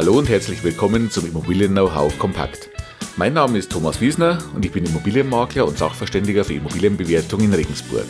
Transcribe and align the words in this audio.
Hallo 0.00 0.16
und 0.16 0.30
herzlich 0.30 0.64
willkommen 0.64 1.10
zum 1.10 1.26
Immobilien-Know-how 1.26 2.18
Kompakt. 2.18 2.70
Mein 3.18 3.34
Name 3.34 3.58
ist 3.58 3.70
Thomas 3.70 4.00
Wiesner 4.00 4.38
und 4.54 4.64
ich 4.64 4.72
bin 4.72 4.86
Immobilienmakler 4.86 5.66
und 5.66 5.76
Sachverständiger 5.76 6.42
für 6.42 6.54
Immobilienbewertung 6.54 7.40
in 7.40 7.52
Regensburg. 7.52 8.06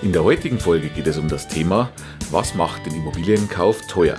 In 0.00 0.14
der 0.14 0.24
heutigen 0.24 0.58
Folge 0.58 0.88
geht 0.88 1.06
es 1.06 1.18
um 1.18 1.28
das 1.28 1.46
Thema, 1.48 1.92
was 2.30 2.54
macht 2.54 2.86
den 2.86 2.94
Immobilienkauf 2.94 3.82
teuer? 3.88 4.16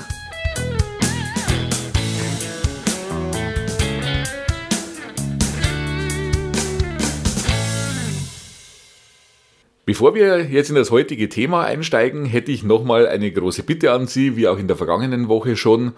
Bevor 9.85 10.15
wir 10.15 10.45
jetzt 10.45 10.69
in 10.69 10.77
das 10.77 10.91
heutige 10.91 11.27
Thema 11.27 11.65
einsteigen, 11.65 12.23
hätte 12.23 12.53
ich 12.53 12.63
nochmal 12.63 13.05
eine 13.05 13.29
große 13.29 13.63
Bitte 13.63 13.91
an 13.91 14.07
Sie, 14.07 14.37
wie 14.37 14.47
auch 14.47 14.57
in 14.57 14.69
der 14.69 14.77
vergangenen 14.77 15.27
Woche 15.27 15.57
schon. 15.57 15.91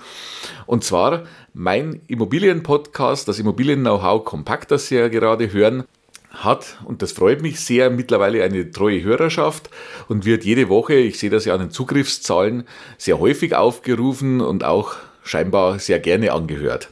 Und 0.65 0.83
zwar 0.83 1.25
mein 1.53 2.01
Immobilienpodcast, 2.07 3.27
das 3.27 3.37
Immobilien-Know-how 3.37 4.25
Kompakt, 4.25 4.71
das 4.71 4.87
Sie 4.87 4.95
ja 4.95 5.07
gerade 5.07 5.53
hören, 5.53 5.83
hat, 6.31 6.79
und 6.85 7.03
das 7.03 7.11
freut 7.11 7.43
mich 7.43 7.59
sehr, 7.59 7.91
mittlerweile 7.91 8.43
eine 8.43 8.71
treue 8.71 9.03
Hörerschaft 9.03 9.69
und 10.07 10.25
wird 10.25 10.43
jede 10.43 10.67
Woche, 10.67 10.95
ich 10.95 11.19
sehe 11.19 11.29
das 11.29 11.45
ja 11.45 11.53
an 11.53 11.59
den 11.59 11.69
Zugriffszahlen, 11.69 12.63
sehr 12.97 13.19
häufig 13.19 13.55
aufgerufen 13.55 14.41
und 14.41 14.63
auch 14.63 14.95
scheinbar 15.23 15.77
sehr 15.77 15.99
gerne 15.99 16.33
angehört. 16.33 16.89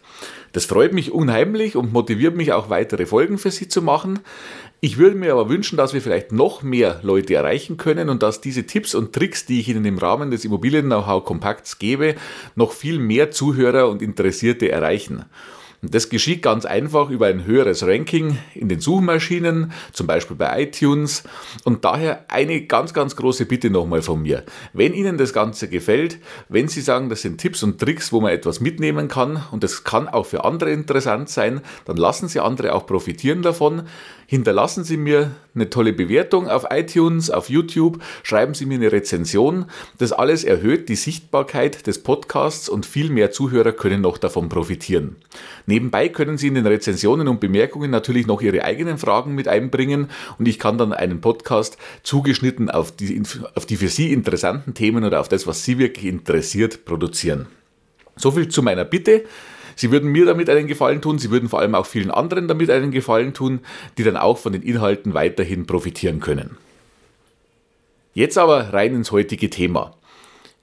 Das 0.54 0.66
freut 0.66 0.94
mich 0.94 1.12
unheimlich 1.12 1.76
und 1.76 1.92
motiviert 1.92 2.36
mich 2.36 2.54
auch 2.54 2.70
weitere 2.70 3.08
Folgen 3.08 3.40
für 3.40 3.52
Sie 3.52 3.68
zu 3.68 3.82
machen. 3.82 4.20
Ich 4.82 4.98
würde 4.98 5.16
mir 5.16 5.32
aber 5.32 5.50
wünschen, 5.50 5.78
dass 5.78 5.94
wir 5.94 6.02
vielleicht 6.02 6.32
noch 6.32 6.62
mehr 6.62 7.00
Leute 7.04 7.34
erreichen 7.34 7.78
können 7.78 8.08
und 8.08 8.22
dass 8.22 8.40
diese 8.40 8.66
Tipps 8.66 8.94
und 8.94 9.14
Tricks, 9.14 9.46
die 9.46 9.60
ich 9.60 9.70
Ihnen 9.70 9.86
im 9.86 9.98
Rahmen 9.98 10.30
des 10.30 10.46
Immobilien-Know-how 10.46 11.26
Kompakts 11.26 11.80
gebe, 11.80 12.16
noch 12.56 12.72
viel 12.72 13.00
mehr 13.00 13.32
Zuhörer 13.32 13.90
und 13.90 14.02
Interessierte 14.02 14.70
erreichen. 14.70 15.26
Das 15.86 16.08
geschieht 16.08 16.42
ganz 16.42 16.64
einfach 16.64 17.10
über 17.10 17.26
ein 17.28 17.46
höheres 17.46 17.86
Ranking 17.86 18.38
in 18.56 18.70
den 18.70 18.80
Suchmaschinen, 18.80 19.74
zum 19.92 20.08
Beispiel 20.08 20.38
bei 20.38 20.64
iTunes. 20.64 21.24
Und 21.66 21.84
daher 21.84 22.24
eine 22.30 22.62
ganz, 22.62 22.94
ganz 22.94 23.18
große 23.18 23.46
Bitte 23.46 23.70
nochmal 23.70 24.02
von 24.02 24.22
mir. 24.22 24.44
Wenn 24.72 24.94
Ihnen 24.94 25.18
das 25.18 25.34
Ganze 25.34 25.68
gefällt, 25.68 26.20
wenn 26.48 26.70
Sie 26.70 26.80
sagen, 26.80 27.10
das 27.10 27.22
sind 27.22 27.38
Tipps 27.38 27.64
und 27.64 27.80
Tricks, 27.80 28.14
wo 28.14 28.22
man 28.22 28.32
etwas 28.32 28.62
mitnehmen 28.62 29.10
kann 29.10 29.44
und 29.52 29.62
das 29.62 29.84
kann 29.84 30.08
auch 30.08 30.26
für 30.26 30.46
andere 30.46 30.72
interessant 30.72 31.28
sein, 31.28 31.60
dann 31.84 31.98
lassen 31.98 32.30
Sie 32.30 32.40
andere 32.40 32.76
auch 32.76 32.86
profitieren 32.86 33.42
davon. 33.42 33.84
Hinterlassen 34.26 34.84
Sie 34.84 34.98
mir 34.98 35.32
eine 35.54 35.70
tolle 35.70 35.94
Bewertung 35.94 36.48
auf 36.48 36.66
iTunes, 36.72 37.30
auf 37.30 37.50
YouTube, 37.50 38.02
schreiben 38.24 38.54
Sie 38.54 38.66
mir 38.66 38.76
eine 38.76 38.92
Rezension. 38.92 39.66
Das 39.98 40.12
alles 40.12 40.44
erhöht 40.44 40.90
die 40.90 40.96
Sichtbarkeit 40.96 41.86
des 41.86 42.02
Podcasts 42.02 42.70
und 42.70 42.86
viel 42.86 43.10
mehr 43.10 43.32
Zuhörer 43.32 43.74
können 43.74 44.02
noch 44.02 44.18
davon 44.18 44.50
profitieren. 44.50 45.18
Nebenbei 45.74 46.08
können 46.08 46.38
Sie 46.38 46.50
in 46.50 46.54
den 46.54 46.68
Rezensionen 46.68 47.28
und 47.28 47.40
Bemerkungen 47.40 47.90
natürlich 47.90 48.28
noch 48.28 48.44
Ihre 48.44 48.64
eigenen 48.64 49.00
Fragen 49.00 49.34
mit 49.34 49.48
einbringen 49.48 50.12
und 50.38 50.48
ich 50.48 50.60
kann 50.60 50.78
dann 50.78 50.94
einen 50.94 51.20
Podcast 51.20 51.80
zugeschnitten 52.04 52.70
auf 52.70 52.92
die, 52.92 53.20
auf 53.56 53.66
die 53.66 53.78
für 53.78 53.88
Sie 53.88 54.14
interessanten 54.14 54.76
Themen 54.76 55.04
oder 55.04 55.20
auf 55.20 55.30
das, 55.30 55.48
was 55.48 55.66
Sie 55.66 55.80
wirklich 55.80 56.06
interessiert, 56.06 56.86
produzieren. 56.86 57.48
Soviel 58.16 58.50
zu 58.50 58.62
meiner 58.62 58.86
Bitte. 58.86 59.24
Sie 59.76 59.90
würden 59.90 60.12
mir 60.12 60.28
damit 60.28 60.48
einen 60.48 60.68
Gefallen 60.68 61.02
tun, 61.02 61.18
sie 61.18 61.32
würden 61.32 61.50
vor 61.50 61.60
allem 61.60 61.74
auch 61.74 61.88
vielen 61.88 62.12
anderen 62.12 62.48
damit 62.48 62.70
einen 62.70 62.92
Gefallen 62.92 63.34
tun, 63.34 63.62
die 63.98 64.04
dann 64.04 64.16
auch 64.16 64.38
von 64.38 64.54
den 64.54 64.62
Inhalten 64.62 65.16
weiterhin 65.16 65.66
profitieren 65.66 66.20
können. 66.20 66.56
Jetzt 68.14 68.38
aber 68.38 68.74
rein 68.74 68.94
ins 68.94 69.12
heutige 69.12 69.50
Thema. 69.50 69.96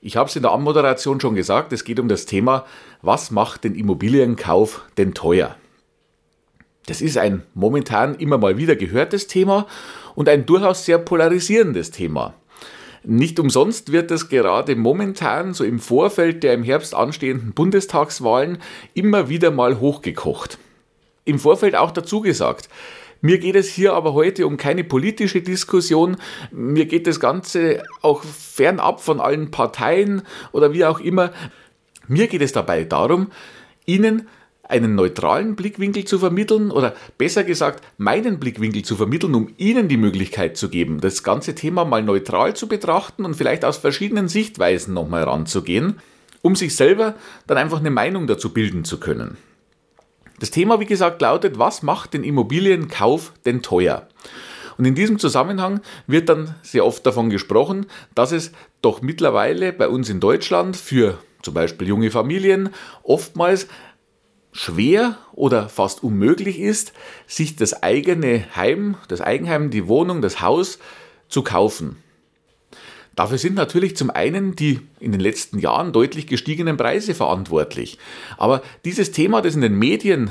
Ich 0.02 0.16
habe 0.16 0.30
es 0.30 0.36
in 0.36 0.42
der 0.42 0.52
Anmoderation 0.52 1.20
schon 1.20 1.34
gesagt, 1.34 1.72
es 1.72 1.84
geht 1.84 2.00
um 2.00 2.08
das 2.08 2.24
Thema, 2.24 2.64
was 3.02 3.30
macht 3.30 3.64
den 3.64 3.74
Immobilienkauf 3.74 4.82
denn 4.98 5.14
teuer? 5.14 5.56
Das 6.86 7.00
ist 7.00 7.18
ein 7.18 7.42
momentan 7.54 8.16
immer 8.16 8.38
mal 8.38 8.56
wieder 8.56 8.76
gehörtes 8.76 9.26
Thema 9.26 9.66
und 10.14 10.28
ein 10.28 10.46
durchaus 10.46 10.84
sehr 10.84 10.98
polarisierendes 10.98 11.90
Thema. 11.90 12.34
Nicht 13.02 13.40
umsonst 13.40 13.92
wird 13.92 14.10
es 14.10 14.28
gerade 14.28 14.76
momentan, 14.76 15.54
so 15.54 15.64
im 15.64 15.78
Vorfeld 15.78 16.42
der 16.42 16.52
im 16.52 16.62
Herbst 16.62 16.94
anstehenden 16.94 17.52
Bundestagswahlen, 17.52 18.58
immer 18.92 19.28
wieder 19.28 19.50
mal 19.50 19.80
hochgekocht. 19.80 20.58
Im 21.24 21.38
Vorfeld 21.38 21.76
auch 21.76 21.92
dazu 21.92 22.20
gesagt, 22.20 22.68
mir 23.22 23.38
geht 23.38 23.54
es 23.54 23.68
hier 23.68 23.92
aber 23.92 24.14
heute 24.14 24.46
um 24.46 24.56
keine 24.56 24.82
politische 24.82 25.42
Diskussion. 25.42 26.16
Mir 26.50 26.86
geht 26.86 27.06
das 27.06 27.20
Ganze 27.20 27.82
auch 28.00 28.22
fernab 28.24 29.00
von 29.00 29.20
allen 29.20 29.50
Parteien 29.50 30.22
oder 30.52 30.72
wie 30.72 30.86
auch 30.86 31.00
immer. 31.00 31.30
Mir 32.08 32.26
geht 32.26 32.42
es 32.42 32.52
dabei 32.52 32.84
darum, 32.84 33.30
Ihnen 33.86 34.28
einen 34.70 34.94
neutralen 34.94 35.56
Blickwinkel 35.56 36.04
zu 36.04 36.18
vermitteln 36.18 36.70
oder 36.70 36.94
besser 37.18 37.44
gesagt 37.44 37.84
meinen 37.98 38.38
Blickwinkel 38.38 38.82
zu 38.82 38.96
vermitteln, 38.96 39.34
um 39.34 39.52
Ihnen 39.56 39.88
die 39.88 39.96
Möglichkeit 39.96 40.56
zu 40.56 40.68
geben, 40.68 41.00
das 41.00 41.22
ganze 41.22 41.54
Thema 41.54 41.84
mal 41.84 42.02
neutral 42.02 42.54
zu 42.54 42.68
betrachten 42.68 43.24
und 43.24 43.34
vielleicht 43.34 43.64
aus 43.64 43.78
verschiedenen 43.78 44.28
Sichtweisen 44.28 44.94
nochmal 44.94 45.24
ranzugehen, 45.24 45.96
um 46.42 46.54
sich 46.54 46.76
selber 46.76 47.16
dann 47.46 47.58
einfach 47.58 47.80
eine 47.80 47.90
Meinung 47.90 48.26
dazu 48.26 48.52
bilden 48.52 48.84
zu 48.84 49.00
können. 49.00 49.36
Das 50.38 50.50
Thema, 50.50 50.80
wie 50.80 50.86
gesagt, 50.86 51.20
lautet, 51.20 51.58
was 51.58 51.82
macht 51.82 52.14
den 52.14 52.24
Immobilienkauf 52.24 53.32
denn 53.44 53.62
teuer? 53.62 54.08
Und 54.78 54.86
in 54.86 54.94
diesem 54.94 55.18
Zusammenhang 55.18 55.82
wird 56.06 56.30
dann 56.30 56.54
sehr 56.62 56.86
oft 56.86 57.04
davon 57.04 57.28
gesprochen, 57.28 57.86
dass 58.14 58.32
es 58.32 58.52
doch 58.80 59.02
mittlerweile 59.02 59.74
bei 59.74 59.88
uns 59.88 60.08
in 60.08 60.20
Deutschland 60.20 60.76
für 60.76 61.18
zum 61.42 61.54
Beispiel 61.54 61.88
junge 61.88 62.10
Familien 62.10 62.70
oftmals 63.02 63.66
schwer 64.52 65.16
oder 65.32 65.68
fast 65.68 66.02
unmöglich 66.02 66.58
ist, 66.58 66.92
sich 67.26 67.56
das 67.56 67.82
eigene 67.82 68.44
Heim, 68.56 68.96
das 69.08 69.20
Eigenheim, 69.20 69.70
die 69.70 69.86
Wohnung, 69.86 70.22
das 70.22 70.40
Haus 70.40 70.78
zu 71.28 71.42
kaufen. 71.42 71.96
Dafür 73.16 73.38
sind 73.38 73.54
natürlich 73.54 73.96
zum 73.96 74.10
einen 74.10 74.56
die 74.56 74.80
in 74.98 75.12
den 75.12 75.20
letzten 75.20 75.58
Jahren 75.58 75.92
deutlich 75.92 76.26
gestiegenen 76.26 76.76
Preise 76.76 77.14
verantwortlich. 77.14 77.98
Aber 78.38 78.62
dieses 78.84 79.12
Thema, 79.12 79.42
das 79.42 79.54
in 79.54 79.60
den 79.60 79.78
Medien 79.78 80.30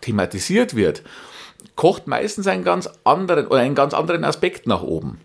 thematisiert 0.00 0.74
wird, 0.74 1.02
kocht 1.76 2.06
meistens 2.06 2.46
einen 2.46 2.64
ganz 2.64 2.88
anderen 3.04 3.46
oder 3.46 3.60
einen 3.60 3.74
ganz 3.74 3.94
anderen 3.94 4.24
Aspekt 4.24 4.66
nach 4.66 4.82
oben. 4.82 5.20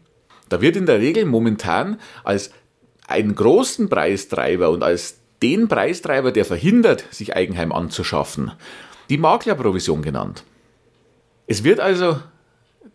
Da 0.49 0.61
wird 0.61 0.75
in 0.75 0.85
der 0.85 0.99
Regel 0.99 1.25
momentan 1.25 1.99
als 2.23 2.51
einen 3.07 3.35
großen 3.35 3.89
Preistreiber 3.89 4.69
und 4.69 4.83
als 4.83 5.17
den 5.41 5.67
Preistreiber, 5.67 6.31
der 6.31 6.45
verhindert, 6.45 7.05
sich 7.11 7.35
Eigenheim 7.35 7.71
anzuschaffen, 7.71 8.51
die 9.09 9.17
Maklerprovision 9.17 10.01
genannt. 10.01 10.43
Es 11.47 11.63
wird 11.63 11.79
also 11.79 12.19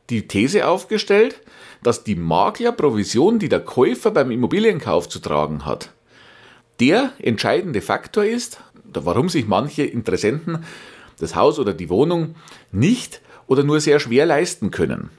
die 0.09 0.27
These 0.27 0.67
aufgestellt, 0.67 1.41
dass 1.83 2.05
die 2.05 2.17
Maklerprovision, 2.17 3.39
die 3.39 3.49
der 3.49 3.61
Käufer 3.61 4.11
beim 4.11 4.31
Immobilienkauf 4.31 5.09
zu 5.09 5.21
tragen 5.21 5.65
hat, 5.65 5.91
der 6.81 7.13
entscheidende 7.19 7.81
Faktor 7.81 8.25
ist, 8.25 8.61
warum 8.93 9.29
sich 9.29 9.47
manche 9.47 9.85
Interessenten 9.85 10.65
das 11.19 11.37
Haus 11.37 11.59
oder 11.59 11.75
die 11.75 11.91
Wohnung 11.91 12.35
nicht 12.73 13.21
oder 13.47 13.63
nur 13.63 13.81
sehr 13.81 14.01
schwer 14.01 14.27
leisten 14.27 14.71
können. 14.71 15.11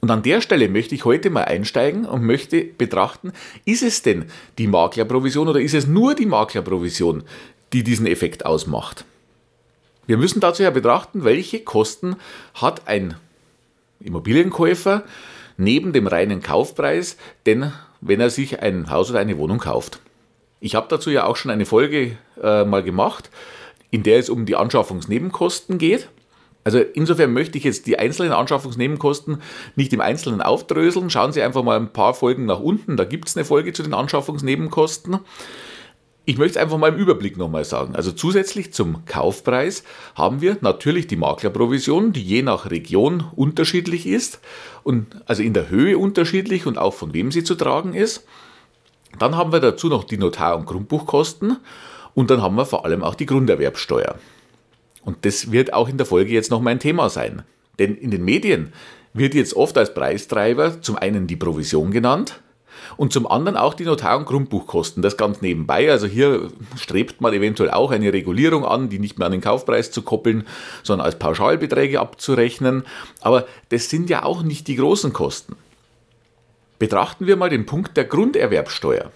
Und 0.00 0.10
an 0.10 0.22
der 0.22 0.40
Stelle 0.40 0.68
möchte 0.68 0.94
ich 0.94 1.04
heute 1.04 1.30
mal 1.30 1.44
einsteigen 1.44 2.06
und 2.06 2.24
möchte 2.24 2.64
betrachten, 2.64 3.32
ist 3.64 3.82
es 3.82 4.02
denn 4.02 4.26
die 4.58 4.66
Maklerprovision 4.66 5.48
oder 5.48 5.60
ist 5.60 5.74
es 5.74 5.86
nur 5.86 6.14
die 6.14 6.26
Maklerprovision, 6.26 7.24
die 7.72 7.84
diesen 7.84 8.06
Effekt 8.06 8.46
ausmacht? 8.46 9.04
Wir 10.06 10.16
müssen 10.16 10.40
dazu 10.40 10.62
ja 10.62 10.70
betrachten, 10.70 11.24
welche 11.24 11.60
Kosten 11.60 12.16
hat 12.54 12.88
ein 12.88 13.14
Immobilienkäufer 14.00 15.04
neben 15.56 15.92
dem 15.92 16.06
reinen 16.06 16.42
Kaufpreis, 16.42 17.16
denn 17.44 17.72
wenn 18.00 18.20
er 18.20 18.30
sich 18.30 18.60
ein 18.62 18.90
Haus 18.90 19.10
oder 19.10 19.20
eine 19.20 19.36
Wohnung 19.36 19.58
kauft. 19.58 20.00
Ich 20.60 20.74
habe 20.74 20.86
dazu 20.88 21.10
ja 21.10 21.26
auch 21.26 21.36
schon 21.36 21.50
eine 21.50 21.66
Folge 21.66 22.16
äh, 22.42 22.64
mal 22.64 22.82
gemacht, 22.82 23.30
in 23.90 24.02
der 24.02 24.18
es 24.18 24.30
um 24.30 24.46
die 24.46 24.56
Anschaffungsnebenkosten 24.56 25.78
geht. 25.78 26.08
Also 26.62 26.78
insofern 26.78 27.32
möchte 27.32 27.56
ich 27.58 27.64
jetzt 27.64 27.86
die 27.86 27.98
einzelnen 27.98 28.32
Anschaffungsnebenkosten 28.32 29.40
nicht 29.76 29.92
im 29.92 30.00
Einzelnen 30.00 30.42
aufdröseln. 30.42 31.08
Schauen 31.08 31.32
Sie 31.32 31.42
einfach 31.42 31.62
mal 31.62 31.78
ein 31.78 31.92
paar 31.92 32.14
Folgen 32.14 32.44
nach 32.44 32.60
unten, 32.60 32.96
da 32.96 33.04
gibt 33.04 33.28
es 33.28 33.36
eine 33.36 33.44
Folge 33.44 33.72
zu 33.72 33.82
den 33.82 33.94
Anschaffungsnebenkosten. 33.94 35.20
Ich 36.26 36.38
möchte 36.38 36.58
es 36.58 36.62
einfach 36.62 36.78
mal 36.78 36.92
im 36.92 36.98
Überblick 36.98 37.38
nochmal 37.38 37.64
sagen. 37.64 37.96
Also 37.96 38.12
zusätzlich 38.12 38.72
zum 38.72 39.04
Kaufpreis 39.06 39.84
haben 40.14 40.42
wir 40.42 40.58
natürlich 40.60 41.06
die 41.06 41.16
Maklerprovision, 41.16 42.12
die 42.12 42.22
je 42.22 42.42
nach 42.42 42.70
Region 42.70 43.24
unterschiedlich 43.34 44.06
ist 44.06 44.38
und 44.84 45.06
also 45.26 45.42
in 45.42 45.54
der 45.54 45.70
Höhe 45.70 45.98
unterschiedlich 45.98 46.66
und 46.66 46.78
auch 46.78 46.94
von 46.94 47.14
wem 47.14 47.32
sie 47.32 47.42
zu 47.42 47.54
tragen 47.54 47.94
ist. 47.94 48.26
Dann 49.18 49.34
haben 49.34 49.50
wir 49.50 49.60
dazu 49.60 49.88
noch 49.88 50.04
die 50.04 50.18
Notar- 50.18 50.56
und 50.56 50.66
Grundbuchkosten 50.66 51.56
und 52.14 52.30
dann 52.30 52.42
haben 52.42 52.54
wir 52.54 52.66
vor 52.66 52.84
allem 52.84 53.02
auch 53.02 53.14
die 53.14 53.26
Grunderwerbsteuer. 53.26 54.16
Und 55.04 55.24
das 55.24 55.50
wird 55.50 55.72
auch 55.72 55.88
in 55.88 55.96
der 55.96 56.06
Folge 56.06 56.32
jetzt 56.32 56.50
noch 56.50 56.60
mein 56.60 56.78
Thema 56.78 57.08
sein. 57.08 57.42
Denn 57.78 57.94
in 57.94 58.10
den 58.10 58.24
Medien 58.24 58.72
wird 59.12 59.34
jetzt 59.34 59.54
oft 59.54 59.76
als 59.78 59.94
Preistreiber 59.94 60.82
zum 60.82 60.96
einen 60.96 61.26
die 61.26 61.36
Provision 61.36 61.90
genannt 61.90 62.40
und 62.96 63.12
zum 63.12 63.26
anderen 63.26 63.56
auch 63.56 63.74
die 63.74 63.84
Notar- 63.84 64.18
und 64.18 64.26
Grundbuchkosten. 64.26 65.02
Das 65.02 65.16
ganz 65.16 65.40
nebenbei. 65.40 65.90
Also 65.90 66.06
hier 66.06 66.50
strebt 66.76 67.20
man 67.20 67.32
eventuell 67.32 67.70
auch 67.70 67.90
eine 67.90 68.12
Regulierung 68.12 68.64
an, 68.64 68.88
die 68.88 68.98
nicht 68.98 69.18
mehr 69.18 69.26
an 69.26 69.32
den 69.32 69.40
Kaufpreis 69.40 69.90
zu 69.90 70.02
koppeln, 70.02 70.46
sondern 70.82 71.06
als 71.06 71.18
Pauschalbeträge 71.18 72.00
abzurechnen. 72.00 72.84
Aber 73.20 73.46
das 73.70 73.90
sind 73.90 74.10
ja 74.10 74.24
auch 74.24 74.42
nicht 74.42 74.68
die 74.68 74.76
großen 74.76 75.12
Kosten. 75.12 75.56
Betrachten 76.78 77.26
wir 77.26 77.36
mal 77.36 77.50
den 77.50 77.66
Punkt 77.66 77.96
der 77.96 78.04
Grunderwerbsteuer. 78.04 79.10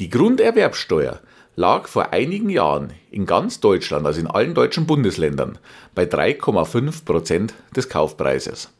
Die 0.00 0.10
Grunderwerbsteuer 0.10 1.20
lag 1.54 1.86
vor 1.86 2.12
einigen 2.12 2.48
Jahren 2.48 2.92
in 3.10 3.26
ganz 3.26 3.60
Deutschland, 3.60 4.06
also 4.06 4.20
in 4.20 4.26
allen 4.26 4.54
deutschen 4.54 4.86
Bundesländern, 4.86 5.58
bei 5.94 6.04
3,5 6.04 7.04
Prozent 7.04 7.54
des 7.76 7.88
Kaufpreises. 7.88 8.70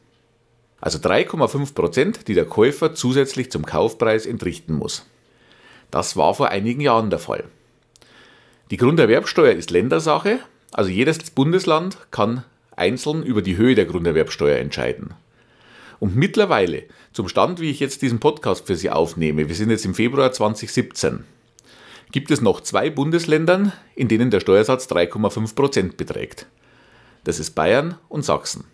Also 0.81 0.97
3,5 0.97 1.75
Prozent, 1.75 2.27
die 2.27 2.33
der 2.33 2.45
Käufer 2.45 2.93
zusätzlich 2.93 3.51
zum 3.51 3.65
Kaufpreis 3.65 4.25
entrichten 4.25 4.73
muss. 4.73 5.05
Das 5.91 6.17
war 6.17 6.33
vor 6.33 6.49
einigen 6.49 6.81
Jahren 6.81 7.09
der 7.09 7.19
Fall. 7.19 7.45
Die 8.71 8.77
Grunderwerbsteuer 8.77 9.53
ist 9.53 9.71
Ländersache, 9.71 10.39
also 10.71 10.89
jedes 10.89 11.29
Bundesland 11.29 11.97
kann 12.09 12.43
einzeln 12.75 13.23
über 13.23 13.43
die 13.43 13.55
Höhe 13.55 13.75
der 13.75 13.85
Grunderwerbsteuer 13.85 14.57
entscheiden. 14.57 15.13
Und 15.99 16.15
mittlerweile, 16.15 16.83
zum 17.13 17.29
Stand, 17.29 17.61
wie 17.61 17.69
ich 17.69 17.79
jetzt 17.79 18.01
diesen 18.01 18.19
Podcast 18.19 18.65
für 18.65 18.75
Sie 18.75 18.89
aufnehme, 18.89 19.47
wir 19.47 19.55
sind 19.55 19.69
jetzt 19.69 19.85
im 19.85 19.93
Februar 19.93 20.31
2017, 20.31 21.23
gibt 22.13 22.29
es 22.29 22.41
noch 22.41 22.61
zwei 22.61 22.91
Bundesländer, 22.91 23.73
in 23.95 24.07
denen 24.07 24.29
der 24.29 24.39
Steuersatz 24.39 24.85
3,5 24.85 25.55
Prozent 25.55 25.97
beträgt. 25.97 26.45
Das 27.23 27.39
ist 27.39 27.55
Bayern 27.55 27.97
und 28.07 28.23
Sachsen. 28.23 28.65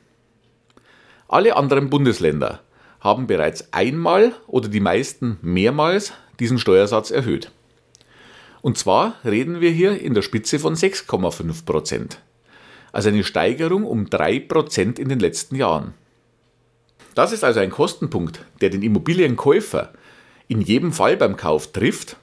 Alle 1.29 1.55
anderen 1.55 1.89
Bundesländer 1.89 2.59
haben 2.99 3.27
bereits 3.27 3.71
einmal 3.71 4.33
oder 4.45 4.67
die 4.67 4.81
meisten 4.81 5.37
mehrmals 5.41 6.11
diesen 6.41 6.59
Steuersatz 6.59 7.11
erhöht. 7.11 7.49
Und 8.61 8.77
zwar 8.77 9.15
reden 9.23 9.61
wir 9.61 9.71
hier 9.71 10.01
in 10.01 10.13
der 10.13 10.21
Spitze 10.21 10.59
von 10.59 10.75
6,5 10.75 11.65
Prozent. 11.65 12.19
Also 12.91 13.07
eine 13.07 13.23
Steigerung 13.23 13.85
um 13.85 14.09
3 14.09 14.41
Prozent 14.41 14.99
in 14.99 15.07
den 15.07 15.19
letzten 15.19 15.55
Jahren. 15.55 15.93
Das 17.15 17.31
ist 17.31 17.45
also 17.45 17.61
ein 17.61 17.71
Kostenpunkt, 17.71 18.43
der 18.59 18.69
den 18.69 18.81
Immobilienkäufer 18.81 19.93
in 20.49 20.59
jedem 20.59 20.91
Fall 20.91 21.15
beim 21.15 21.37
Kauf 21.37 21.71
trifft 21.71 22.17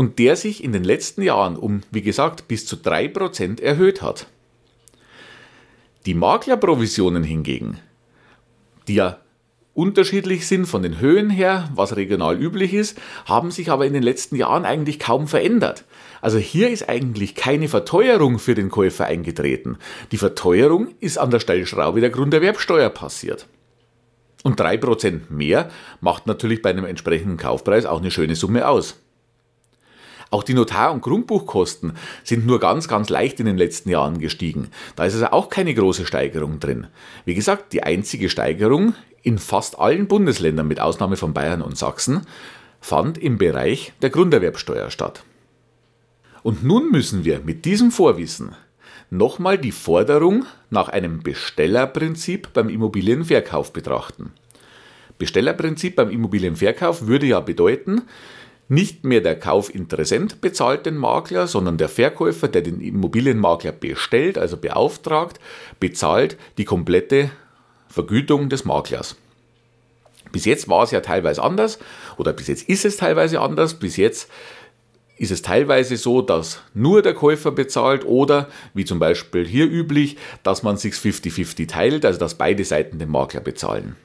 und 0.00 0.18
der 0.18 0.34
sich 0.34 0.64
in 0.64 0.72
den 0.72 0.82
letzten 0.82 1.20
Jahren 1.20 1.56
um, 1.56 1.82
wie 1.90 2.02
gesagt, 2.02 2.48
bis 2.48 2.64
zu 2.64 2.76
3% 2.76 3.60
erhöht 3.60 4.00
hat. 4.00 4.28
Die 6.06 6.14
Maklerprovisionen 6.14 7.22
hingegen 7.22 7.78
die 8.90 8.96
ja 8.96 9.20
unterschiedlich 9.72 10.48
sind 10.48 10.66
von 10.66 10.82
den 10.82 10.98
Höhen 10.98 11.30
her, 11.30 11.70
was 11.74 11.94
regional 11.94 12.36
üblich 12.36 12.74
ist, 12.74 12.98
haben 13.24 13.52
sich 13.52 13.70
aber 13.70 13.86
in 13.86 13.92
den 13.92 14.02
letzten 14.02 14.34
Jahren 14.34 14.64
eigentlich 14.64 14.98
kaum 14.98 15.28
verändert. 15.28 15.84
Also 16.20 16.38
hier 16.38 16.70
ist 16.70 16.88
eigentlich 16.88 17.36
keine 17.36 17.68
Verteuerung 17.68 18.40
für 18.40 18.56
den 18.56 18.68
Käufer 18.68 19.06
eingetreten. 19.06 19.78
Die 20.10 20.16
Verteuerung 20.16 20.88
ist 20.98 21.18
an 21.18 21.30
der 21.30 21.38
Stellschraube 21.38 22.00
der 22.00 22.10
Grunderwerbsteuer 22.10 22.90
passiert. 22.90 23.46
Und 24.42 24.60
3% 24.60 25.30
mehr 25.30 25.70
macht 26.00 26.26
natürlich 26.26 26.62
bei 26.62 26.70
einem 26.70 26.84
entsprechenden 26.84 27.36
Kaufpreis 27.36 27.86
auch 27.86 28.00
eine 28.00 28.10
schöne 28.10 28.34
Summe 28.34 28.66
aus. 28.66 29.00
Auch 30.30 30.44
die 30.44 30.54
Notar- 30.54 30.92
und 30.92 31.02
Grundbuchkosten 31.02 31.94
sind 32.22 32.46
nur 32.46 32.60
ganz, 32.60 32.86
ganz 32.86 33.08
leicht 33.08 33.40
in 33.40 33.46
den 33.46 33.58
letzten 33.58 33.90
Jahren 33.90 34.20
gestiegen. 34.20 34.68
Da 34.94 35.04
ist 35.04 35.14
also 35.14 35.26
auch 35.26 35.48
keine 35.48 35.74
große 35.74 36.06
Steigerung 36.06 36.60
drin. 36.60 36.86
Wie 37.24 37.34
gesagt, 37.34 37.72
die 37.72 37.82
einzige 37.82 38.28
Steigerung 38.28 38.94
in 39.22 39.38
fast 39.38 39.78
allen 39.78 40.06
Bundesländern 40.06 40.68
mit 40.68 40.80
Ausnahme 40.80 41.16
von 41.16 41.34
Bayern 41.34 41.62
und 41.62 41.76
Sachsen 41.76 42.22
fand 42.80 43.18
im 43.18 43.38
Bereich 43.38 43.92
der 44.02 44.10
Grunderwerbsteuer 44.10 44.90
statt. 44.90 45.24
Und 46.42 46.64
nun 46.64 46.90
müssen 46.90 47.24
wir 47.24 47.40
mit 47.40 47.64
diesem 47.64 47.90
Vorwissen 47.90 48.54
nochmal 49.10 49.58
die 49.58 49.72
Forderung 49.72 50.46
nach 50.70 50.88
einem 50.88 51.22
Bestellerprinzip 51.22 52.52
beim 52.54 52.68
Immobilienverkauf 52.68 53.72
betrachten. 53.72 54.32
Bestellerprinzip 55.18 55.96
beim 55.96 56.08
Immobilienverkauf 56.08 57.06
würde 57.06 57.26
ja 57.26 57.40
bedeuten, 57.40 58.02
nicht 58.70 59.02
mehr 59.02 59.20
der 59.20 59.36
Kaufinteressent 59.36 60.40
bezahlt 60.40 60.86
den 60.86 60.96
Makler, 60.96 61.48
sondern 61.48 61.76
der 61.76 61.88
Verkäufer, 61.88 62.46
der 62.46 62.62
den 62.62 62.80
Immobilienmakler 62.80 63.72
bestellt, 63.72 64.38
also 64.38 64.56
beauftragt, 64.56 65.40
bezahlt 65.80 66.36
die 66.56 66.64
komplette 66.64 67.32
Vergütung 67.88 68.48
des 68.48 68.64
Maklers. 68.64 69.16
Bis 70.30 70.44
jetzt 70.44 70.68
war 70.68 70.84
es 70.84 70.92
ja 70.92 71.00
teilweise 71.00 71.42
anders 71.42 71.80
oder 72.16 72.32
bis 72.32 72.46
jetzt 72.46 72.68
ist 72.68 72.84
es 72.84 72.96
teilweise 72.96 73.40
anders. 73.40 73.74
Bis 73.74 73.96
jetzt 73.96 74.30
ist 75.16 75.32
es 75.32 75.42
teilweise 75.42 75.96
so, 75.96 76.22
dass 76.22 76.60
nur 76.72 77.02
der 77.02 77.14
Käufer 77.14 77.50
bezahlt 77.50 78.04
oder, 78.04 78.48
wie 78.72 78.84
zum 78.84 79.00
Beispiel 79.00 79.44
hier 79.48 79.66
üblich, 79.66 80.16
dass 80.44 80.62
man 80.62 80.76
sich 80.76 80.94
50-50 80.94 81.66
teilt, 81.66 82.04
also 82.04 82.20
dass 82.20 82.36
beide 82.36 82.64
Seiten 82.64 83.00
den 83.00 83.10
Makler 83.10 83.40
bezahlen. 83.40 83.96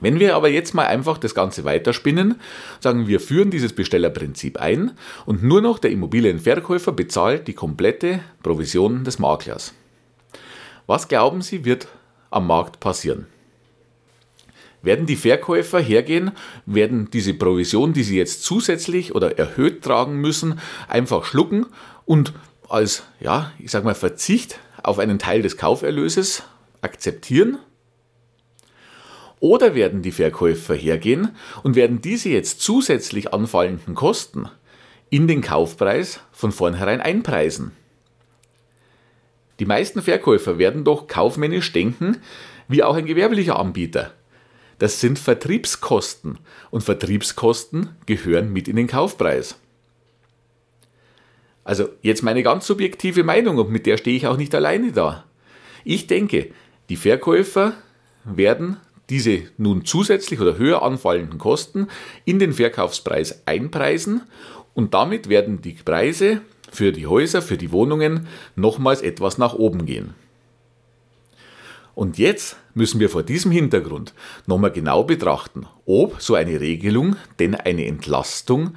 Wenn 0.00 0.20
wir 0.20 0.36
aber 0.36 0.48
jetzt 0.48 0.74
mal 0.74 0.86
einfach 0.86 1.18
das 1.18 1.34
Ganze 1.34 1.64
weiterspinnen, 1.64 2.40
sagen 2.80 3.08
wir 3.08 3.20
führen 3.20 3.50
dieses 3.50 3.72
Bestellerprinzip 3.72 4.58
ein 4.58 4.92
und 5.26 5.42
nur 5.42 5.60
noch 5.60 5.78
der 5.78 5.90
Immobilienverkäufer 5.90 6.92
bezahlt 6.92 7.48
die 7.48 7.54
komplette 7.54 8.20
Provision 8.42 9.04
des 9.04 9.18
Maklers. 9.18 9.74
Was 10.86 11.08
glauben 11.08 11.42
Sie 11.42 11.64
wird 11.64 11.88
am 12.30 12.46
Markt 12.46 12.80
passieren? 12.80 13.26
Werden 14.80 15.06
die 15.06 15.16
Verkäufer 15.16 15.80
hergehen, 15.80 16.30
werden 16.64 17.10
diese 17.12 17.34
Provision, 17.34 17.92
die 17.92 18.04
sie 18.04 18.16
jetzt 18.16 18.44
zusätzlich 18.44 19.12
oder 19.14 19.36
erhöht 19.36 19.82
tragen 19.82 20.20
müssen, 20.20 20.60
einfach 20.86 21.24
schlucken 21.24 21.66
und 22.04 22.32
als, 22.68 23.02
ja, 23.18 23.52
ich 23.58 23.70
sag 23.72 23.82
mal, 23.82 23.96
Verzicht 23.96 24.60
auf 24.82 24.98
einen 24.98 25.18
Teil 25.18 25.42
des 25.42 25.56
Kauferlöses 25.56 26.44
akzeptieren 26.80 27.58
oder 29.40 29.74
werden 29.74 30.02
die 30.02 30.12
Verkäufer 30.12 30.74
hergehen 30.74 31.36
und 31.62 31.76
werden 31.76 32.00
diese 32.00 32.28
jetzt 32.28 32.60
zusätzlich 32.60 33.32
anfallenden 33.32 33.94
Kosten 33.94 34.48
in 35.10 35.28
den 35.28 35.40
Kaufpreis 35.40 36.20
von 36.32 36.52
vornherein 36.52 37.00
einpreisen? 37.00 37.72
Die 39.58 39.66
meisten 39.66 40.02
Verkäufer 40.02 40.58
werden 40.58 40.84
doch 40.84 41.06
kaufmännisch 41.06 41.72
denken, 41.72 42.18
wie 42.68 42.82
auch 42.82 42.96
ein 42.96 43.06
gewerblicher 43.06 43.58
Anbieter. 43.58 44.12
Das 44.78 45.00
sind 45.00 45.18
Vertriebskosten 45.18 46.38
und 46.70 46.84
Vertriebskosten 46.84 47.96
gehören 48.06 48.52
mit 48.52 48.68
in 48.68 48.76
den 48.76 48.86
Kaufpreis. 48.86 49.58
Also 51.64 51.88
jetzt 52.02 52.22
meine 52.22 52.42
ganz 52.42 52.66
subjektive 52.66 53.24
Meinung 53.24 53.58
und 53.58 53.70
mit 53.70 53.86
der 53.86 53.96
stehe 53.96 54.16
ich 54.16 54.26
auch 54.26 54.36
nicht 54.36 54.54
alleine 54.54 54.92
da. 54.92 55.24
Ich 55.84 56.06
denke, 56.06 56.50
die 56.88 56.96
Verkäufer 56.96 57.74
werden 58.24 58.78
diese 59.10 59.42
nun 59.56 59.84
zusätzlich 59.84 60.40
oder 60.40 60.58
höher 60.58 60.82
anfallenden 60.82 61.38
Kosten 61.38 61.88
in 62.24 62.38
den 62.38 62.52
Verkaufspreis 62.52 63.42
einpreisen 63.46 64.22
und 64.74 64.94
damit 64.94 65.28
werden 65.28 65.62
die 65.62 65.72
Preise 65.72 66.42
für 66.70 66.92
die 66.92 67.06
Häuser, 67.06 67.42
für 67.42 67.56
die 67.56 67.72
Wohnungen 67.72 68.28
nochmals 68.54 69.00
etwas 69.00 69.38
nach 69.38 69.54
oben 69.54 69.86
gehen. 69.86 70.14
Und 71.94 72.16
jetzt 72.16 72.56
müssen 72.74 73.00
wir 73.00 73.10
vor 73.10 73.24
diesem 73.24 73.50
Hintergrund 73.50 74.14
nochmal 74.46 74.70
genau 74.70 75.02
betrachten, 75.02 75.66
ob 75.84 76.22
so 76.22 76.36
eine 76.36 76.60
Regelung 76.60 77.16
denn 77.40 77.56
eine 77.56 77.86
Entlastung 77.86 78.76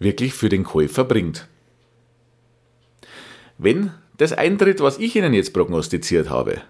wirklich 0.00 0.34
für 0.34 0.48
den 0.48 0.64
Käufer 0.64 1.04
bringt. 1.04 1.46
Wenn 3.56 3.92
das 4.16 4.32
eintritt, 4.32 4.80
was 4.80 4.98
ich 4.98 5.14
Ihnen 5.14 5.32
jetzt 5.32 5.52
prognostiziert 5.52 6.28
habe, 6.28 6.60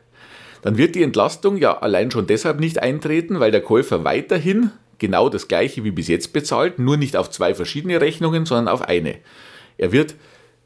dann 0.66 0.78
wird 0.78 0.96
die 0.96 1.04
Entlastung 1.04 1.58
ja 1.58 1.78
allein 1.78 2.10
schon 2.10 2.26
deshalb 2.26 2.58
nicht 2.58 2.82
eintreten, 2.82 3.38
weil 3.38 3.52
der 3.52 3.60
Käufer 3.60 4.02
weiterhin 4.02 4.72
genau 4.98 5.28
das 5.28 5.46
gleiche 5.46 5.84
wie 5.84 5.92
bis 5.92 6.08
jetzt 6.08 6.32
bezahlt, 6.32 6.80
nur 6.80 6.96
nicht 6.96 7.16
auf 7.16 7.30
zwei 7.30 7.54
verschiedene 7.54 8.00
Rechnungen, 8.00 8.46
sondern 8.46 8.66
auf 8.66 8.82
eine. 8.82 9.14
Er 9.78 9.92
wird 9.92 10.16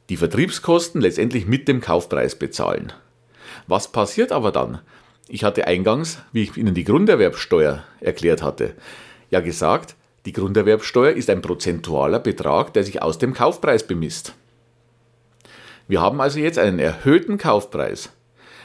die 0.09 0.17
Vertriebskosten 0.17 1.03
letztendlich 1.03 1.47
mit 1.47 1.69
dem 1.69 1.83
Kaufpreis 1.83 2.35
bezahlen. 2.35 2.95
Was 3.67 3.93
passiert 3.93 4.33
aber 4.33 4.53
dann? 4.53 4.81
Ich 5.29 5.45
hatte 5.45 5.67
eingangs, 5.67 6.23
wie 6.33 6.45
ich 6.45 6.57
Ihnen 6.57 6.73
die 6.73 6.85
Grunderwerbsteuer 6.85 7.85
erklärt 8.01 8.43
hatte, 8.43 8.73
ja 9.29 9.41
gesagt, 9.41 9.97
die 10.25 10.33
Grunderwerbsteuer 10.33 11.13
ist 11.13 11.29
ein 11.29 11.43
prozentualer 11.43 12.21
Betrag, 12.21 12.73
der 12.73 12.85
sich 12.85 13.03
aus 13.03 13.19
dem 13.19 13.35
Kaufpreis 13.35 13.87
bemisst. 13.87 14.33
Wir 15.89 16.01
haben 16.01 16.23
also 16.23 16.39
jetzt 16.39 16.59
einen 16.59 16.79
erhöhten 16.79 17.37
Kaufpreis 17.37 18.09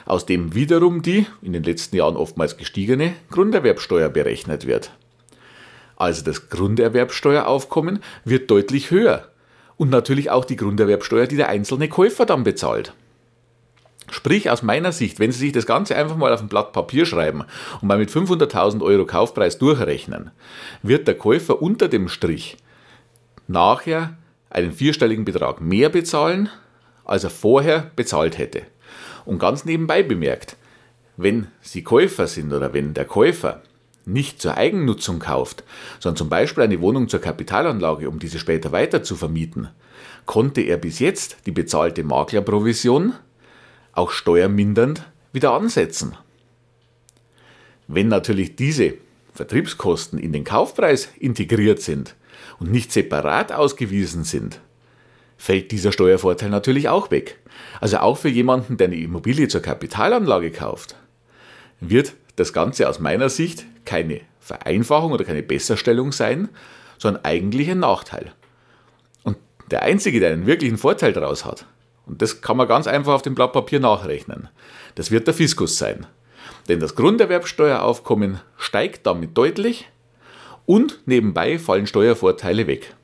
aus 0.05 0.25
dem 0.25 0.53
wiederum 0.53 1.01
die 1.01 1.25
in 1.41 1.53
den 1.53 1.63
letzten 1.63 1.95
Jahren 1.97 2.15
oftmals 2.15 2.57
gestiegene 2.57 3.13
Grunderwerbsteuer 3.31 4.09
berechnet 4.09 4.65
wird. 4.65 4.91
Also 5.95 6.23
das 6.23 6.49
Grunderwerbsteueraufkommen 6.49 7.99
wird 8.23 8.51
deutlich 8.51 8.91
höher 8.91 9.29
und 9.77 9.89
natürlich 9.89 10.29
auch 10.29 10.45
die 10.45 10.55
Grunderwerbsteuer, 10.55 11.27
die 11.27 11.37
der 11.37 11.49
einzelne 11.49 11.89
Käufer 11.89 12.25
dann 12.25 12.43
bezahlt. 12.43 12.93
Sprich, 14.11 14.51
aus 14.51 14.61
meiner 14.61 14.91
Sicht, 14.91 15.19
wenn 15.19 15.31
Sie 15.31 15.39
sich 15.39 15.51
das 15.51 15.65
Ganze 15.65 15.95
einfach 15.95 16.15
mal 16.15 16.31
auf 16.31 16.41
ein 16.41 16.47
Blatt 16.47 16.73
Papier 16.73 17.05
schreiben 17.05 17.43
und 17.81 17.87
mal 17.87 17.97
mit 17.97 18.11
500.000 18.11 18.83
Euro 18.83 19.05
Kaufpreis 19.05 19.57
durchrechnen, 19.57 20.29
wird 20.83 21.07
der 21.07 21.17
Käufer 21.17 21.61
unter 21.61 21.87
dem 21.87 22.07
Strich 22.07 22.57
nachher 23.47 24.15
einen 24.49 24.71
vierstelligen 24.71 25.25
Betrag 25.25 25.59
mehr 25.59 25.89
bezahlen, 25.89 26.49
als 27.03 27.23
er 27.23 27.29
vorher 27.31 27.91
bezahlt 27.95 28.37
hätte. 28.37 28.63
Und 29.25 29.39
ganz 29.39 29.65
nebenbei 29.65 30.03
bemerkt, 30.03 30.57
wenn 31.17 31.47
Sie 31.61 31.83
Käufer 31.83 32.27
sind 32.27 32.53
oder 32.53 32.73
wenn 32.73 32.93
der 32.93 33.05
Käufer 33.05 33.61
nicht 34.05 34.41
zur 34.41 34.57
Eigennutzung 34.57 35.19
kauft, 35.19 35.63
sondern 35.99 36.17
zum 36.17 36.29
Beispiel 36.29 36.63
eine 36.63 36.81
Wohnung 36.81 37.09
zur 37.09 37.21
Kapitalanlage, 37.21 38.07
um 38.07 38.19
diese 38.19 38.39
später 38.39 38.71
weiter 38.71 39.03
zu 39.03 39.15
vermieten, 39.15 39.69
konnte 40.25 40.61
er 40.61 40.77
bis 40.77 40.99
jetzt 40.99 41.37
die 41.45 41.51
bezahlte 41.51 42.03
Maklerprovision 42.03 43.13
auch 43.93 44.11
steuermindernd 44.11 45.03
wieder 45.31 45.53
ansetzen. 45.53 46.15
Wenn 47.87 48.07
natürlich 48.07 48.55
diese 48.55 48.95
Vertriebskosten 49.33 50.19
in 50.19 50.33
den 50.33 50.43
Kaufpreis 50.43 51.09
integriert 51.19 51.81
sind 51.81 52.15
und 52.59 52.71
nicht 52.71 52.91
separat 52.91 53.51
ausgewiesen 53.51 54.23
sind, 54.23 54.59
fällt 55.37 55.71
dieser 55.71 55.91
Steuervorteil 55.91 56.49
natürlich 56.49 56.89
auch 56.89 57.11
weg. 57.11 57.39
Also 57.81 57.97
auch 57.97 58.17
für 58.17 58.29
jemanden, 58.29 58.77
der 58.77 58.87
eine 58.87 58.95
Immobilie 58.95 59.47
zur 59.47 59.61
Kapitalanlage 59.61 60.51
kauft, 60.51 60.95
wird 61.79 62.13
das 62.35 62.53
Ganze 62.53 62.89
aus 62.89 62.99
meiner 62.99 63.29
Sicht 63.29 63.65
keine 63.85 64.21
Vereinfachung 64.39 65.11
oder 65.11 65.25
keine 65.25 65.43
Besserstellung 65.43 66.11
sein, 66.11 66.49
sondern 66.97 67.23
eigentlich 67.25 67.69
ein 67.69 67.79
Nachteil. 67.79 68.33
Und 69.23 69.37
der 69.71 69.83
Einzige, 69.83 70.19
der 70.19 70.31
einen 70.31 70.45
wirklichen 70.45 70.77
Vorteil 70.77 71.13
daraus 71.13 71.45
hat, 71.45 71.65
und 72.05 72.21
das 72.21 72.41
kann 72.41 72.57
man 72.57 72.67
ganz 72.67 72.87
einfach 72.87 73.13
auf 73.13 73.21
dem 73.21 73.35
Blatt 73.35 73.53
Papier 73.53 73.79
nachrechnen, 73.79 74.49
das 74.95 75.11
wird 75.11 75.27
der 75.27 75.33
Fiskus 75.33 75.77
sein. 75.77 76.05
Denn 76.67 76.79
das 76.79 76.95
Grunderwerbsteueraufkommen 76.95 78.39
steigt 78.57 79.05
damit 79.05 79.37
deutlich 79.37 79.87
und 80.65 81.01
nebenbei 81.05 81.59
fallen 81.59 81.87
Steuervorteile 81.87 82.67
weg. 82.67 82.94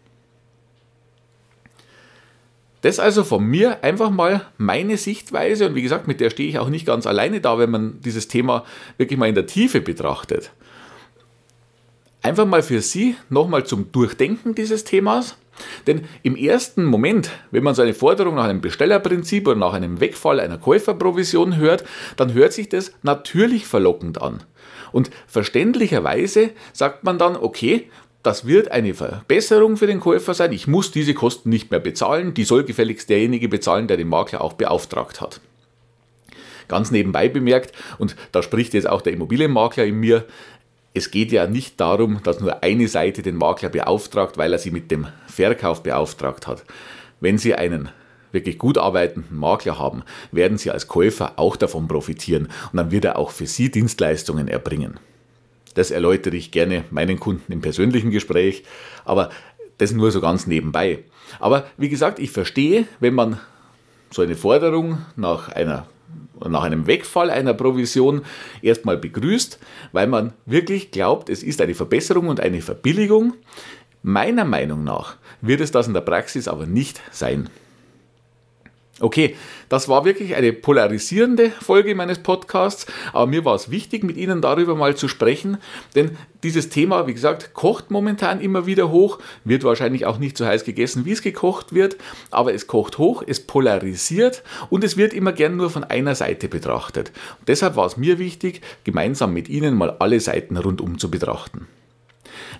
Das 2.81 2.99
also 2.99 3.23
von 3.23 3.43
mir 3.43 3.83
einfach 3.83 4.09
mal 4.09 4.47
meine 4.57 4.97
Sichtweise 4.97 5.67
und 5.67 5.75
wie 5.75 5.83
gesagt, 5.83 6.07
mit 6.07 6.19
der 6.19 6.31
stehe 6.31 6.49
ich 6.49 6.57
auch 6.57 6.69
nicht 6.69 6.85
ganz 6.85 7.05
alleine 7.05 7.39
da, 7.39 7.59
wenn 7.59 7.69
man 7.69 8.01
dieses 8.01 8.27
Thema 8.27 8.65
wirklich 8.97 9.19
mal 9.19 9.29
in 9.29 9.35
der 9.35 9.45
Tiefe 9.45 9.81
betrachtet. 9.81 10.51
Einfach 12.23 12.45
mal 12.45 12.63
für 12.63 12.81
Sie 12.81 13.15
nochmal 13.29 13.65
zum 13.65 13.91
Durchdenken 13.91 14.53
dieses 14.53 14.83
Themas. 14.83 15.37
Denn 15.85 16.05
im 16.23 16.35
ersten 16.35 16.85
Moment, 16.85 17.29
wenn 17.51 17.63
man 17.63 17.75
so 17.75 17.81
eine 17.81 17.93
Forderung 17.93 18.35
nach 18.35 18.45
einem 18.45 18.61
Bestellerprinzip 18.61 19.47
oder 19.47 19.57
nach 19.57 19.73
einem 19.73 19.99
Wegfall 19.99 20.39
einer 20.39 20.57
Käuferprovision 20.57 21.57
hört, 21.57 21.83
dann 22.15 22.33
hört 22.33 22.53
sich 22.53 22.69
das 22.69 22.93
natürlich 23.03 23.67
verlockend 23.67 24.21
an. 24.21 24.43
Und 24.91 25.11
verständlicherweise 25.27 26.51
sagt 26.73 27.03
man 27.03 27.17
dann, 27.17 27.35
okay, 27.35 27.89
das 28.23 28.45
wird 28.45 28.71
eine 28.71 28.93
Verbesserung 28.93 29.77
für 29.77 29.87
den 29.87 29.99
Käufer 29.99 30.33
sein. 30.33 30.53
Ich 30.53 30.67
muss 30.67 30.91
diese 30.91 31.13
Kosten 31.13 31.49
nicht 31.49 31.71
mehr 31.71 31.79
bezahlen. 31.79 32.33
Die 32.33 32.43
soll 32.43 32.63
gefälligst 32.63 33.09
derjenige 33.09 33.49
bezahlen, 33.49 33.87
der 33.87 33.97
den 33.97 34.09
Makler 34.09 34.41
auch 34.41 34.53
beauftragt 34.53 35.21
hat. 35.21 35.41
Ganz 36.67 36.91
nebenbei 36.91 37.27
bemerkt, 37.27 37.73
und 37.97 38.15
da 38.31 38.41
spricht 38.41 38.73
jetzt 38.73 38.87
auch 38.87 39.01
der 39.01 39.13
Immobilienmakler 39.13 39.85
in 39.85 39.99
mir, 39.99 40.25
es 40.93 41.11
geht 41.11 41.31
ja 41.31 41.47
nicht 41.47 41.79
darum, 41.79 42.21
dass 42.23 42.39
nur 42.39 42.63
eine 42.63 42.87
Seite 42.87 43.21
den 43.21 43.35
Makler 43.35 43.69
beauftragt, 43.69 44.37
weil 44.37 44.53
er 44.53 44.59
sie 44.59 44.71
mit 44.71 44.91
dem 44.91 45.07
Verkauf 45.25 45.83
beauftragt 45.83 46.47
hat. 46.47 46.63
Wenn 47.21 47.37
Sie 47.37 47.55
einen 47.55 47.89
wirklich 48.31 48.57
gut 48.57 48.77
arbeitenden 48.77 49.37
Makler 49.37 49.79
haben, 49.79 50.03
werden 50.31 50.57
Sie 50.57 50.71
als 50.71 50.87
Käufer 50.87 51.33
auch 51.37 51.55
davon 51.55 51.87
profitieren 51.87 52.47
und 52.71 52.77
dann 52.77 52.91
wird 52.91 53.05
er 53.05 53.17
auch 53.17 53.31
für 53.31 53.47
Sie 53.47 53.71
Dienstleistungen 53.71 54.47
erbringen. 54.47 54.99
Das 55.73 55.91
erläutere 55.91 56.35
ich 56.35 56.51
gerne 56.51 56.85
meinen 56.91 57.19
Kunden 57.19 57.51
im 57.51 57.61
persönlichen 57.61 58.11
Gespräch, 58.11 58.63
aber 59.05 59.29
das 59.77 59.91
nur 59.91 60.11
so 60.11 60.21
ganz 60.21 60.47
nebenbei. 60.47 60.99
Aber 61.39 61.65
wie 61.77 61.89
gesagt, 61.89 62.19
ich 62.19 62.31
verstehe, 62.31 62.85
wenn 62.99 63.15
man 63.15 63.39
so 64.11 64.21
eine 64.21 64.35
Forderung 64.35 64.99
nach 65.15 65.49
einer 65.49 65.87
nach 66.49 66.63
einem 66.63 66.87
Wegfall 66.87 67.29
einer 67.29 67.53
Provision 67.53 68.23
erstmal 68.63 68.97
begrüßt, 68.97 69.59
weil 69.91 70.07
man 70.07 70.33
wirklich 70.45 70.89
glaubt, 70.89 71.29
es 71.29 71.43
ist 71.43 71.61
eine 71.61 71.75
Verbesserung 71.75 72.29
und 72.29 72.39
eine 72.39 72.61
Verbilligung. 72.61 73.35
Meiner 74.01 74.43
Meinung 74.43 74.83
nach 74.83 75.17
wird 75.41 75.61
es 75.61 75.71
das 75.71 75.87
in 75.87 75.93
der 75.93 76.01
Praxis 76.01 76.47
aber 76.47 76.65
nicht 76.65 76.99
sein. 77.11 77.49
Okay, 79.01 79.35
das 79.67 79.89
war 79.89 80.05
wirklich 80.05 80.35
eine 80.35 80.53
polarisierende 80.53 81.49
Folge 81.49 81.95
meines 81.95 82.19
Podcasts, 82.19 82.85
aber 83.13 83.25
mir 83.25 83.43
war 83.45 83.55
es 83.55 83.71
wichtig, 83.71 84.03
mit 84.03 84.15
Ihnen 84.15 84.41
darüber 84.41 84.75
mal 84.75 84.95
zu 84.95 85.07
sprechen, 85.07 85.57
denn 85.95 86.17
dieses 86.43 86.69
Thema, 86.69 87.07
wie 87.07 87.13
gesagt, 87.13 87.53
kocht 87.53 87.89
momentan 87.89 88.41
immer 88.41 88.67
wieder 88.67 88.91
hoch, 88.91 89.19
wird 89.43 89.63
wahrscheinlich 89.63 90.05
auch 90.05 90.19
nicht 90.19 90.37
so 90.37 90.45
heiß 90.45 90.65
gegessen, 90.65 91.05
wie 91.05 91.13
es 91.13 91.23
gekocht 91.23 91.73
wird, 91.73 91.97
aber 92.29 92.53
es 92.53 92.67
kocht 92.67 92.99
hoch, 92.99 93.23
es 93.25 93.39
polarisiert 93.39 94.43
und 94.69 94.83
es 94.83 94.97
wird 94.97 95.13
immer 95.13 95.33
gern 95.33 95.57
nur 95.57 95.71
von 95.71 95.83
einer 95.83 96.13
Seite 96.13 96.47
betrachtet. 96.47 97.11
Und 97.39 97.49
deshalb 97.49 97.75
war 97.75 97.87
es 97.87 97.97
mir 97.97 98.19
wichtig, 98.19 98.61
gemeinsam 98.83 99.33
mit 99.33 99.49
Ihnen 99.49 99.75
mal 99.75 99.95
alle 99.99 100.19
Seiten 100.19 100.57
rundum 100.57 100.99
zu 100.99 101.09
betrachten. 101.09 101.67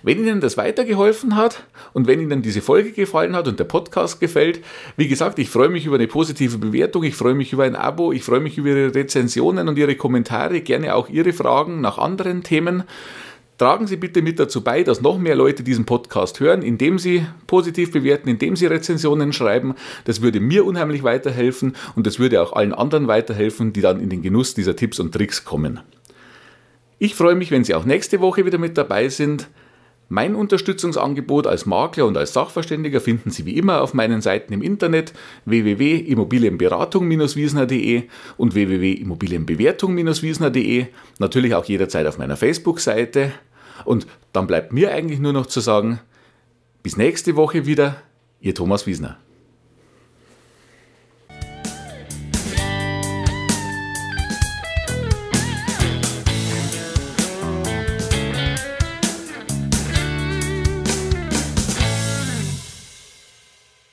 Wenn 0.02 0.18
Ihnen 0.18 0.40
das 0.40 0.56
weitergeholfen 0.56 1.36
hat 1.36 1.64
und 1.92 2.06
wenn 2.06 2.20
Ihnen 2.20 2.42
diese 2.42 2.62
Folge 2.62 2.92
gefallen 2.92 3.36
hat 3.36 3.48
und 3.48 3.58
der 3.58 3.64
Podcast 3.64 4.20
gefällt, 4.20 4.60
wie 4.96 5.08
gesagt, 5.08 5.38
ich 5.38 5.50
freue 5.50 5.68
mich 5.68 5.86
über 5.86 5.96
eine 5.96 6.08
positive 6.08 6.58
Bewertung, 6.58 7.02
ich 7.04 7.16
freue 7.16 7.34
mich 7.34 7.52
über 7.52 7.64
ein 7.64 7.76
Abo, 7.76 8.12
ich 8.12 8.24
freue 8.24 8.40
mich 8.40 8.58
über 8.58 8.68
Ihre 8.68 8.94
Rezensionen 8.94 9.68
und 9.68 9.78
Ihre 9.78 9.96
Kommentare, 9.96 10.60
gerne 10.60 10.94
auch 10.94 11.08
Ihre 11.08 11.32
Fragen 11.32 11.80
nach 11.80 11.98
anderen 11.98 12.42
Themen. 12.42 12.84
Tragen 13.62 13.86
Sie 13.86 13.96
bitte 13.96 14.22
mit 14.22 14.40
dazu 14.40 14.64
bei, 14.64 14.82
dass 14.82 15.02
noch 15.02 15.18
mehr 15.18 15.36
Leute 15.36 15.62
diesen 15.62 15.84
Podcast 15.84 16.40
hören, 16.40 16.62
indem 16.62 16.98
Sie 16.98 17.24
positiv 17.46 17.92
bewerten, 17.92 18.28
indem 18.28 18.56
Sie 18.56 18.66
Rezensionen 18.66 19.32
schreiben. 19.32 19.74
Das 20.04 20.20
würde 20.20 20.40
mir 20.40 20.64
unheimlich 20.64 21.04
weiterhelfen 21.04 21.76
und 21.94 22.06
das 22.06 22.18
würde 22.18 22.42
auch 22.42 22.54
allen 22.54 22.72
anderen 22.72 23.06
weiterhelfen, 23.06 23.72
die 23.72 23.80
dann 23.80 24.00
in 24.00 24.08
den 24.08 24.20
Genuss 24.20 24.54
dieser 24.54 24.74
Tipps 24.74 24.98
und 24.98 25.12
Tricks 25.12 25.44
kommen. 25.44 25.78
Ich 26.98 27.14
freue 27.14 27.34
mich, 27.34 27.50
wenn 27.50 27.62
Sie 27.62 27.74
auch 27.74 27.84
nächste 27.84 28.20
Woche 28.20 28.46
wieder 28.46 28.58
mit 28.58 28.76
dabei 28.78 29.08
sind. 29.08 29.48
Mein 30.12 30.34
Unterstützungsangebot 30.34 31.46
als 31.46 31.64
Makler 31.64 32.04
und 32.04 32.18
als 32.18 32.34
Sachverständiger 32.34 33.00
finden 33.00 33.30
Sie 33.30 33.46
wie 33.46 33.56
immer 33.56 33.80
auf 33.80 33.94
meinen 33.94 34.20
Seiten 34.20 34.52
im 34.52 34.60
Internet 34.60 35.14
www.immobilienberatung-wiesner.de 35.46 38.02
und 38.36 38.54
www.immobilienbewertung-wiesner.de, 38.54 40.88
natürlich 41.18 41.54
auch 41.54 41.64
jederzeit 41.64 42.06
auf 42.06 42.18
meiner 42.18 42.36
Facebook-Seite. 42.36 43.32
Und 43.86 44.06
dann 44.34 44.46
bleibt 44.46 44.74
mir 44.74 44.92
eigentlich 44.92 45.18
nur 45.18 45.32
noch 45.32 45.46
zu 45.46 45.60
sagen, 45.60 45.98
bis 46.82 46.98
nächste 46.98 47.34
Woche 47.34 47.64
wieder, 47.64 47.96
Ihr 48.42 48.54
Thomas 48.54 48.86
Wiesner. 48.86 49.16